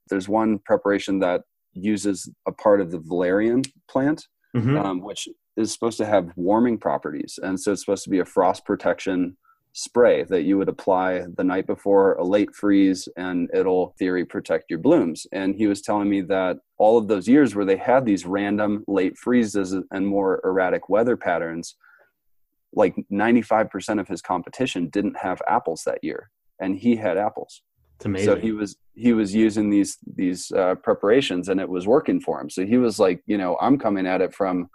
[0.09, 1.43] there's one preparation that
[1.73, 4.77] uses a part of the valerian plant, mm-hmm.
[4.77, 7.39] um, which is supposed to have warming properties.
[7.41, 9.37] And so it's supposed to be a frost protection
[9.73, 14.69] spray that you would apply the night before a late freeze and it'll theory protect
[14.69, 15.25] your blooms.
[15.31, 18.83] And he was telling me that all of those years where they had these random
[18.87, 21.75] late freezes and more erratic weather patterns
[22.75, 27.61] like 95% of his competition didn't have apples that year and he had apples.
[27.97, 28.25] It's amazing.
[28.25, 32.39] so he was he was using these these uh, preparations and it was working for
[32.39, 32.49] him.
[32.49, 34.69] So he was like you know i'm coming at it from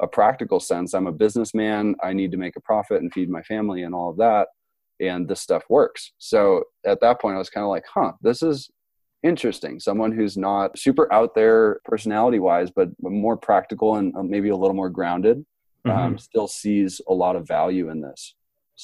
[0.00, 0.94] a practical sense.
[0.94, 1.96] I'm a businessman.
[2.02, 4.48] I need to make a profit and feed my family and all of that.
[5.00, 6.12] And this stuff works.
[6.18, 8.70] So at that point i was kind of like huh this is
[9.22, 9.80] interesting.
[9.80, 14.56] Someone who's not super out there personality wise but more practical and uh, maybe a
[14.56, 15.44] little more grounded
[15.84, 16.00] um, mm-hmm.
[16.00, 18.34] um, still sees a lot of value in this.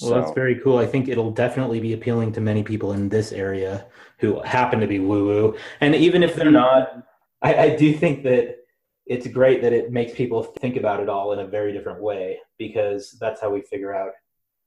[0.00, 0.20] Well so.
[0.20, 0.78] that's very cool.
[0.78, 3.86] I think it'll definitely be appealing to many people in this area
[4.18, 7.04] who happen to be woo woo and even if they're not
[7.42, 8.63] I, I do think that
[9.06, 12.38] it's great that it makes people think about it all in a very different way
[12.58, 14.12] because that's how we figure out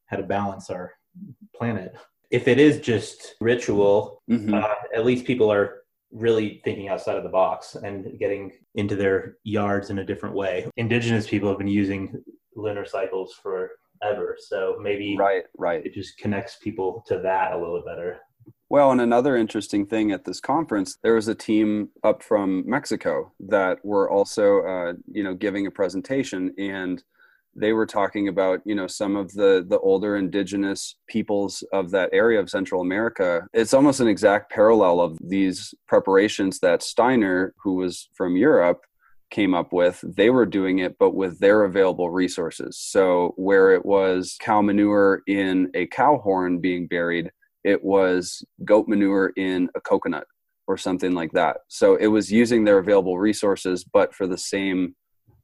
[0.05, 0.93] how to balance our
[1.55, 1.95] planet.
[2.29, 4.53] If it is just ritual, mm-hmm.
[4.53, 9.37] uh, at least people are really thinking outside of the box and getting into their
[9.43, 10.69] yards in a different way.
[10.77, 12.23] Indigenous people have been using
[12.55, 15.85] lunar cycles forever, so maybe right, right.
[15.85, 18.19] It just connects people to that a little better.
[18.69, 23.31] Well, and another interesting thing at this conference, there was a team up from Mexico
[23.39, 27.01] that were also, uh, you know, giving a presentation, and
[27.55, 32.09] they were talking about, you know, some of the the older indigenous peoples of that
[32.11, 33.47] area of Central America.
[33.53, 38.81] It's almost an exact parallel of these preparations that Steiner, who was from Europe,
[39.29, 43.85] came up with they were doing it but with their available resources so where it
[43.85, 47.29] was cow manure in a cow horn being buried
[47.63, 50.25] it was goat manure in a coconut
[50.67, 51.57] or something like that.
[51.67, 54.95] So it was using their available resources, but for the same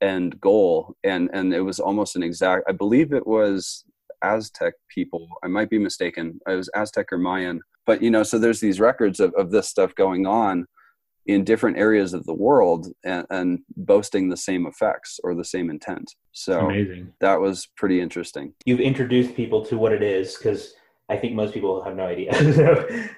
[0.02, 0.96] end goal.
[1.04, 2.66] And and it was almost an exact.
[2.68, 3.86] I believe it was
[4.22, 5.28] Aztec people.
[5.44, 6.40] I might be mistaken.
[6.48, 7.62] It was Aztec or Mayan.
[7.86, 10.66] But you know, so there's these records of, of this stuff going on
[11.26, 15.70] in different areas of the world and, and boasting the same effects or the same
[15.70, 16.14] intent.
[16.34, 17.14] So Amazing.
[17.22, 18.54] that was pretty interesting.
[18.66, 20.74] You've introduced people to what it is because
[21.10, 22.32] I think most people have no idea.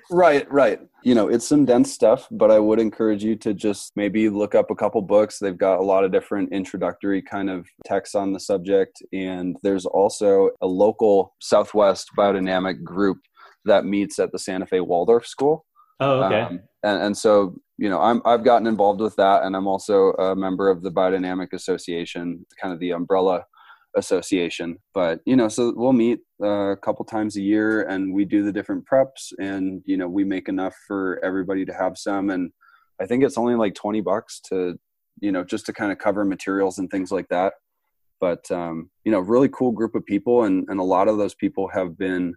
[0.12, 0.80] right, right.
[1.04, 4.56] You know, it's some dense stuff, but I would encourage you to just maybe look
[4.56, 5.38] up a couple books.
[5.38, 9.04] They've got a lot of different introductory kind of texts on the subject.
[9.14, 13.20] And there's also a local Southwest biodynamic group
[13.66, 15.66] that meets at the Santa Fe Waldorf School.
[16.00, 16.42] Oh, okay.
[16.42, 20.12] Um, and, and so, you know, I'm, I've gotten involved with that, and I'm also
[20.14, 23.46] a member of the Biodynamic Association, kind of the umbrella
[23.96, 28.26] association but you know so we'll meet uh, a couple times a year and we
[28.26, 32.30] do the different preps and you know we make enough for everybody to have some.
[32.30, 32.52] And
[33.00, 34.78] i think it's only like 20 bucks to
[35.22, 37.54] you know just to kind of cover materials and things like that.
[38.20, 41.36] But um, you know really cool group of people and and a lot of those
[41.36, 42.36] people have been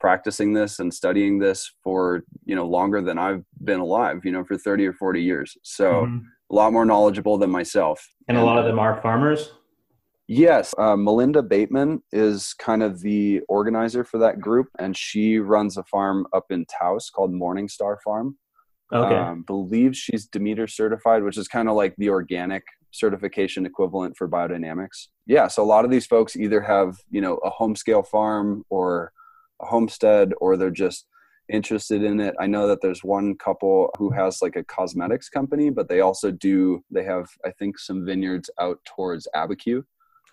[0.00, 4.44] practicing this and studying this for you know longer than i've been alive you know
[4.44, 5.56] for 30 or 40 years.
[5.62, 6.18] So mm-hmm.
[6.50, 8.04] a lot more knowledgeable than myself.
[8.26, 9.52] And, and a lot of them are farmers
[10.30, 15.78] Yes, uh, Melinda Bateman is kind of the organizer for that group, and she runs
[15.78, 18.36] a farm up in Taos called Morningstar Farm.
[18.92, 19.14] Okay.
[19.14, 24.28] Um, believe she's Demeter certified, which is kind of like the organic certification equivalent for
[24.28, 25.08] biodynamics.
[25.26, 28.64] Yeah, so a lot of these folks either have, you know, a home scale farm
[28.68, 29.12] or
[29.62, 31.06] a homestead or they're just
[31.50, 32.34] interested in it.
[32.38, 36.30] I know that there's one couple who has like a cosmetics company, but they also
[36.30, 39.84] do they have I think some vineyards out towards Abiquiu.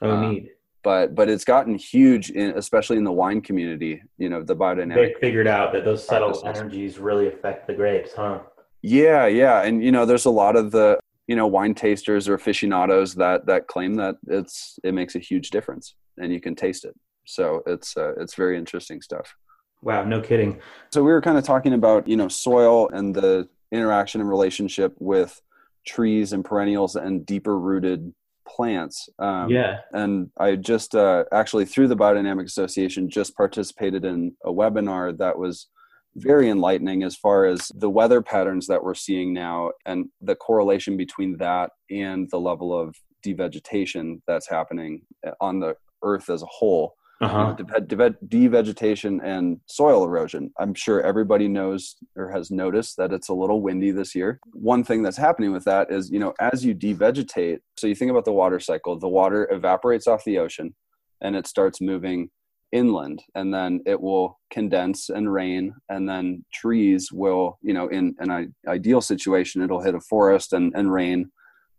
[0.02, 0.52] Oh, um, neat.
[0.84, 4.02] But but it's gotten huge, in, especially in the wine community.
[4.18, 4.96] You know, the biodynamic.
[4.96, 8.39] They figured out that those subtle energies really affect the grapes, huh?
[8.82, 12.36] Yeah, yeah, and you know, there's a lot of the you know wine tasters or
[12.36, 16.86] aficionados that that claim that it's it makes a huge difference and you can taste
[16.86, 16.96] it.
[17.26, 19.34] So it's uh, it's very interesting stuff.
[19.82, 20.60] Wow, no kidding.
[20.91, 24.96] So we were kind of talking about, you know, soil and the interaction and relationship
[25.00, 25.39] with
[25.86, 28.14] trees and perennials and deeper rooted
[28.48, 29.10] plants.
[29.20, 29.82] Um, yeah.
[29.91, 35.38] And I just uh, actually, through the Biodynamic Association, just participated in a webinar that
[35.38, 35.68] was
[36.16, 40.96] very enlightening as far as the weather patterns that we're seeing now and the correlation
[40.96, 45.02] between that and the level of devegetation that's happening
[45.41, 47.80] on the earth as a whole uh-huh.
[48.28, 50.51] devegetation and soil erosion.
[50.59, 54.39] I'm sure everybody knows or has noticed that it's a little windy this year.
[54.53, 58.11] One thing that's happening with that is, you know, as you devegetate, so you think
[58.11, 60.76] about the water cycle, the water evaporates off the ocean
[61.21, 62.30] and it starts moving
[62.71, 68.13] inland and then it will condense and rain and then trees will you know in
[68.19, 71.32] an ideal situation it'll hit a forest and, and rain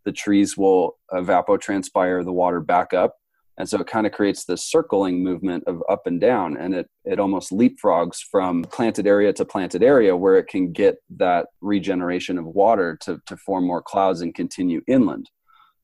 [0.04, 3.16] the trees will evapotranspire the water back up
[3.58, 6.88] and so it kind of creates this circling movement of up and down and it
[7.04, 12.38] it almost leapfrogs from planted area to planted area where it can get that regeneration
[12.38, 15.30] of water to, to form more clouds and continue inland.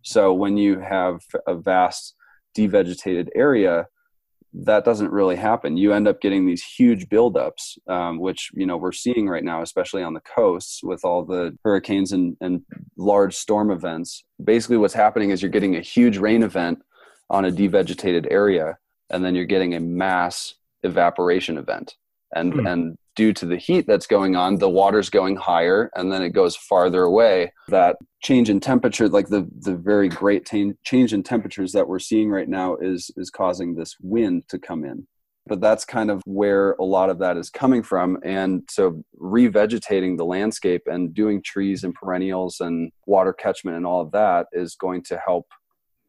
[0.03, 2.15] So when you have a vast
[2.57, 3.87] devegetated area
[4.55, 5.79] that doesn't really happen.
[5.79, 9.63] You end up getting these huge buildups um, which you know we're seeing right now
[9.63, 12.63] especially on the coasts with all the hurricanes and, and
[12.99, 14.25] large storm events.
[14.45, 16.81] Basically what's happening is you're getting a huge rain event
[17.31, 18.77] on a devegetated area
[19.13, 21.95] and then you're getting a mass evaporation event.
[22.35, 22.71] And mm.
[22.71, 26.31] and due to the heat that's going on the water's going higher and then it
[26.31, 27.53] goes farther away.
[27.69, 31.99] That change in temperature like the the very great t- change in temperatures that we're
[31.99, 35.07] seeing right now is is causing this wind to come in.
[35.47, 38.17] But that's kind of where a lot of that is coming from.
[38.23, 44.01] And so revegetating the landscape and doing trees and perennials and water catchment and all
[44.01, 45.47] of that is going to help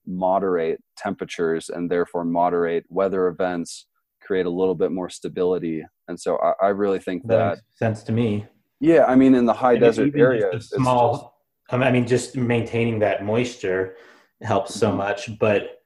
[0.06, 3.88] moderate temperatures and therefore moderate weather events,
[4.22, 5.84] create a little bit more stability.
[6.08, 8.46] And so I, I really think that, that makes sense to me.
[8.80, 11.36] Yeah, I mean, in the high desert area, small.
[11.70, 13.96] Just, I mean, just maintaining that moisture
[14.42, 14.98] helps so mm-hmm.
[14.98, 15.40] much.
[15.40, 15.82] But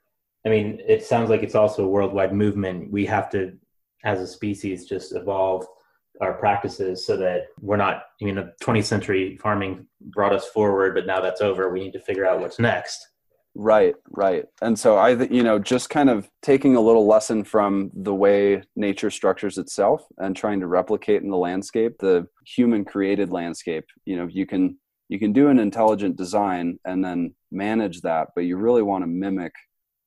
[0.45, 2.91] I mean, it sounds like it's also a worldwide movement.
[2.91, 3.53] We have to,
[4.03, 5.65] as a species, just evolve
[6.21, 8.03] our practices so that we're not.
[8.21, 11.69] I mean, 20th century farming brought us forward, but now that's over.
[11.69, 13.07] We need to figure out what's next.
[13.59, 14.45] Right, right.
[14.61, 18.61] And so I, you know, just kind of taking a little lesson from the way
[18.75, 23.85] nature structures itself and trying to replicate in the landscape, the human created landscape.
[24.05, 24.77] You know, you can
[25.09, 29.07] you can do an intelligent design and then manage that, but you really want to
[29.07, 29.53] mimic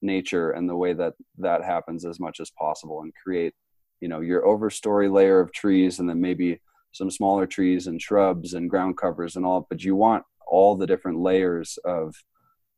[0.00, 3.54] nature and the way that that happens as much as possible and create,
[4.00, 6.60] you know, your overstory layer of trees and then maybe
[6.92, 10.86] some smaller trees and shrubs and ground covers and all, but you want all the
[10.86, 12.14] different layers of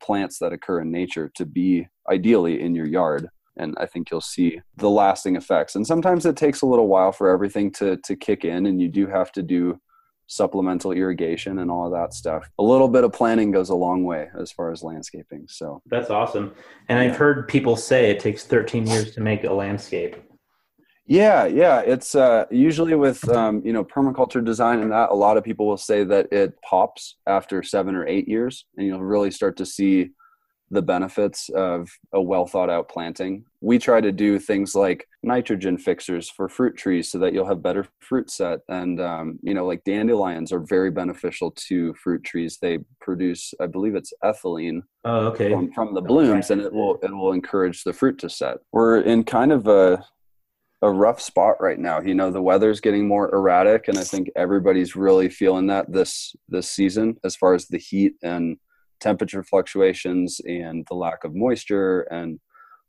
[0.02, 3.28] plants that occur in nature to be ideally in your yard.
[3.58, 5.76] And i think you'll see the lasting effects.
[5.76, 8.88] And sometimes it takes a little while for everything to to kick in and you
[8.88, 9.78] do have to do
[10.26, 12.48] supplemental irrigation and all of that stuff.
[12.58, 15.82] A little bit of planning goes a long way as far as landscaping so.
[15.86, 16.54] That's awesome.
[16.88, 20.16] And i've heard people say it takes 13 years to make a landscape
[21.12, 21.80] yeah, yeah.
[21.80, 25.10] It's uh, usually with um, you know permaculture design and that.
[25.10, 28.86] A lot of people will say that it pops after seven or eight years, and
[28.86, 30.10] you'll really start to see
[30.70, 33.44] the benefits of a well thought out planting.
[33.60, 37.62] We try to do things like nitrogen fixers for fruit trees so that you'll have
[37.62, 38.60] better fruit set.
[38.68, 42.58] And, um, you know, like dandelions are very beneficial to fruit trees.
[42.60, 45.50] They produce, I believe it's ethylene oh, okay.
[45.50, 48.56] from, from the blooms and it will, it will encourage the fruit to set.
[48.72, 50.02] We're in kind of a,
[50.82, 52.00] a rough spot right now.
[52.00, 56.34] You know, the weather's getting more erratic, and I think everybody's really feeling that this
[56.48, 58.58] this season as far as the heat and
[59.00, 62.38] temperature fluctuations and the lack of moisture and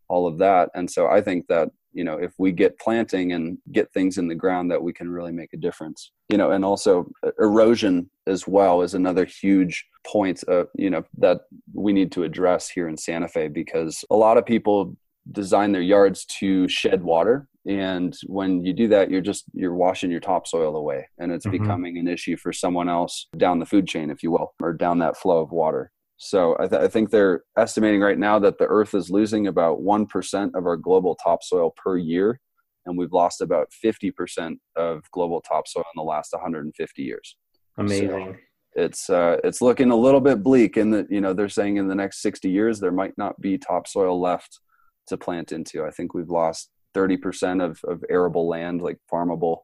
[0.10, 0.70] all of that.
[0.76, 4.28] And so I think that you know if we get planting and get things in
[4.28, 7.08] the ground that we can really make a difference you know and also
[7.40, 11.42] erosion as well is another huge point of you know that
[11.74, 14.98] we need to address here in santa fe because a lot of people
[15.32, 20.12] design their yards to shed water and when you do that you're just you're washing
[20.12, 21.64] your topsoil away and it's mm-hmm.
[21.64, 25.00] becoming an issue for someone else down the food chain if you will or down
[25.00, 28.66] that flow of water So I, th- I think they're estimating right now that the
[28.66, 32.40] Earth is losing about 1% of our global topsoil per year.
[32.86, 37.38] And we've lost about 50% of global topsoil in the last 150 years.
[37.78, 38.10] Amazing.
[38.10, 38.36] So
[38.76, 41.88] it's uh, it's looking a little bit bleak in that you know they're saying in
[41.88, 44.60] the next 60 years there might not be topsoil left
[45.08, 45.84] to plant into.
[45.84, 49.60] I think we've lost 30% of, of arable land, like farmable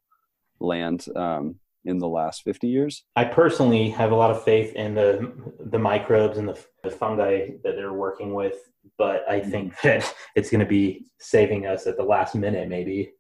[0.60, 1.56] land, um,
[1.86, 3.04] in the last 50 years.
[3.16, 7.52] I personally have a lot of faith in the the microbes and the, the fungi
[7.64, 8.58] that they're working with,
[8.98, 9.88] but I think mm-hmm.
[9.88, 13.12] that it's going to be saving us at the last minute, maybe.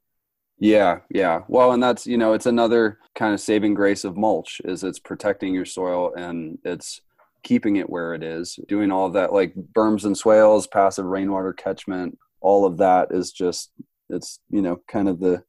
[0.59, 1.41] Yeah, yeah.
[1.47, 4.99] Well, and that's you know it's another kind of saving grace of mulch is it's
[4.99, 7.01] protecting your soil and it's
[7.43, 8.59] keeping it where it is.
[8.67, 13.71] Doing all that like berms and swales, passive rainwater catchment, all of that is just
[14.09, 15.43] it's you know kind of the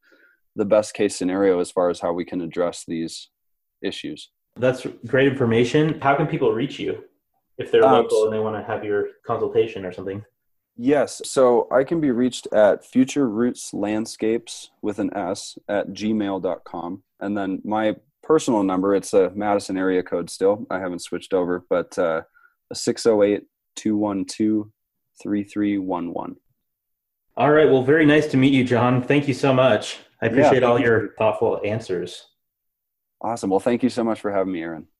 [0.56, 3.28] the best case scenario as far as how we can address these
[3.82, 4.30] issues.
[4.56, 6.00] That's great information.
[6.00, 7.04] How can people reach you
[7.58, 10.24] if they're um, local and they want to have your consultation or something?
[10.76, 11.20] Yes.
[11.24, 17.02] So I can be reached at future roots landscapes with an S at gmail.com.
[17.20, 20.66] And then my personal number, it's a Madison area code still.
[20.70, 22.22] I haven't switched over, but uh,
[22.72, 23.42] 608
[23.76, 24.70] 212
[25.22, 26.36] 3311.
[27.40, 27.64] All right.
[27.64, 29.02] Well, very nice to meet you, John.
[29.02, 29.96] Thank you so much.
[30.20, 32.26] I appreciate yeah, all your thoughtful answers.
[33.22, 33.48] Awesome.
[33.48, 34.86] Well, thank you so much for having me, Aaron.